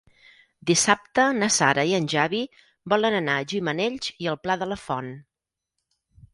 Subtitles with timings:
[0.69, 2.41] Dissabte na Sara i en Xavi
[2.95, 5.15] volen anar a Gimenells i el Pla de la Font.